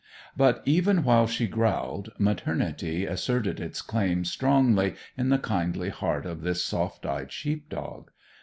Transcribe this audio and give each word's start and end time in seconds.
But, 0.35 0.63
even 0.65 1.03
while 1.03 1.27
she 1.27 1.45
growled, 1.45 2.11
maternity 2.17 3.05
asserted 3.05 3.59
its 3.59 3.83
claim 3.83 4.25
strongly 4.25 4.95
in 5.15 5.29
the 5.29 5.37
kindly 5.37 5.89
heart 5.89 6.25
of 6.25 6.41
this 6.41 6.63
soft 6.63 7.05
eyed 7.05 7.31
sheep 7.31 7.69
dog. 7.69 8.09